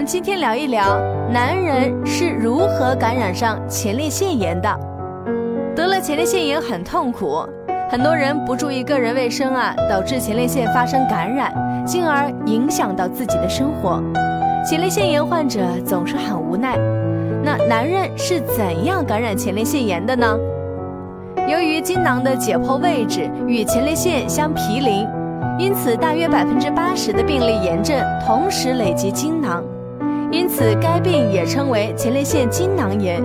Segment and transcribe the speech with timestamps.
[0.00, 0.98] 们今天聊一聊
[1.30, 4.80] 男人是如何感染上前列腺炎的。
[5.76, 7.46] 得了前列腺炎很痛苦，
[7.90, 11.52] 很多人不注意个人卫生啊，导致前列腺发生感染，
[11.84, 14.02] 进而影响到自己的生活。
[14.66, 16.78] 前列腺炎患者总是很无奈。
[17.44, 20.34] 那男人是怎样感染前列腺炎的呢？
[21.46, 25.06] 由于精囊的解剖位置与前列腺相毗邻。
[25.58, 29.62] 因此，大约百分之八十的病例炎症同时累及精囊，
[30.32, 33.20] 因此该病也称为前列腺精囊炎。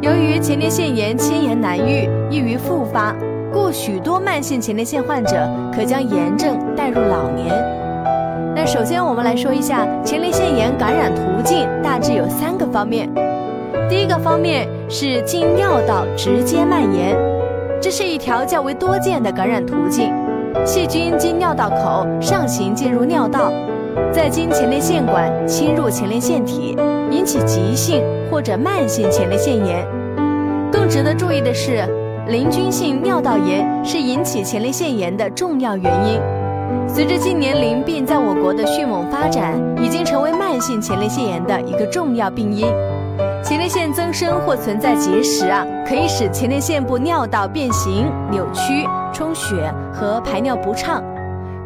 [0.00, 3.14] 由于前列腺炎牵延难愈，易于复发，
[3.52, 7.48] 故许多慢性前列腺患者可将炎症带入老年。
[8.56, 13.08] 那首先我们来说一下前列腺炎感染途径，大致有三个方面。
[13.90, 17.14] 第一个方面是经尿道直接蔓延，
[17.78, 20.10] 这是一条较为多见的感染途径。
[20.64, 23.52] 细菌经尿道口上行进入尿道，
[24.12, 26.76] 再经前列腺管侵入前列腺体，
[27.10, 29.86] 引起急性或者慢性前列腺炎。
[30.70, 31.84] 更值得注意的是，
[32.28, 36.20] 淋菌性尿道炎是引起前列腺炎的重要原因。
[36.88, 42.66] 随着近年淋病在我国的迅猛发展，已经成为慢性前列腺炎的一个重要病因。
[43.42, 49.54] 前列腺增生或存在结石啊，可以使前列腺部尿道变形、扭曲、充血
[49.92, 51.02] 和排尿不畅，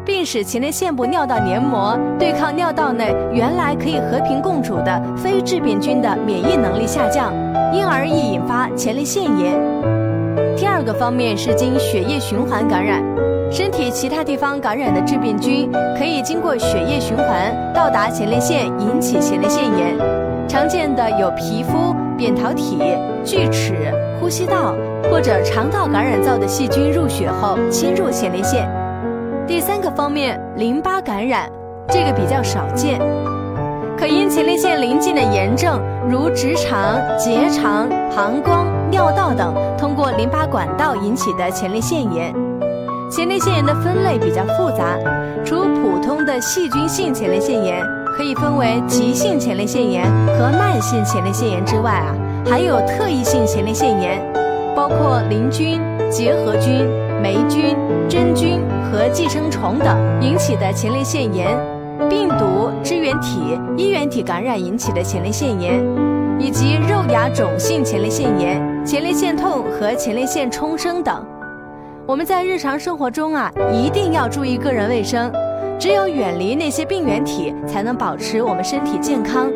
[0.07, 7.33] 并使前列腺部尿道黏膜对抗尿道内原来可以和平共处的非致病菌的免疫能力下降，
[7.73, 9.59] 因而易引发前列腺炎。
[10.55, 13.03] 第二个方面是经血液循环感染，
[13.51, 19.93] 身体其他地方感染的致病菌可以经过血液循环到达前列腺，引起前列腺炎。
[20.47, 22.79] 常见的有皮肤、扁桃体、
[23.25, 23.75] 锯齿、
[24.21, 24.73] 呼吸道
[25.11, 28.65] 或者肠道感染造的细菌入血后侵入前列腺。
[29.47, 31.49] 第三个方面，淋巴感染，
[31.87, 32.99] 这个比较少见，
[33.97, 42.35] 可因前列腺邻近的炎症，如直肠、结肠、膀胱、尿道等，通过淋巴管道引起的前列腺炎。
[43.09, 44.97] 前列腺炎的分类比较复杂，
[45.45, 47.81] 除普通的细菌性前列腺炎。
[48.17, 50.03] 可以分为急性前列腺炎
[50.39, 52.15] 和慢性前列腺炎之外啊，
[52.49, 54.19] 还有特异性前列腺炎，
[54.75, 55.79] 包括淋菌、
[56.09, 56.89] 结核菌、
[57.21, 57.75] 霉菌、
[58.07, 61.57] 真菌和寄生虫等引起的前列腺炎，
[62.09, 65.83] 病毒、支原体、衣原体感染引起的前列腺炎，
[66.39, 71.25] 以及肉芽肿性前列腺炎、前列腺痛和前列腺冲生等。
[72.05, 75.31] 我们在日常生活中啊，一定要注意个人卫生。
[75.79, 79.51] 只有远离那些病原体，才能保持我们身体健康。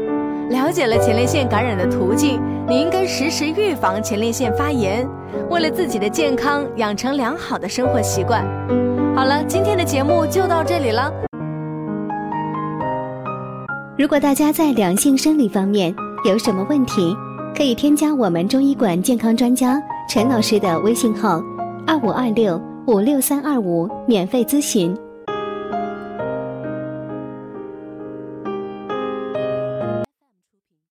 [0.52, 5.08] 了解了前列腺感染的途径，你应该实时预防前列腺发炎，
[5.50, 8.46] 为了自己的健康，养成良好的生活习惯。
[9.16, 11.10] 好了，今天的节目就到这里了。
[13.98, 15.96] 如果大家在两性生理方面
[16.26, 17.16] 有什么问题，
[17.56, 21.42] 可以添加我们中医馆健康专家陈老师的微信号：
[21.88, 24.94] 二五二六五六三二五，免费咨询。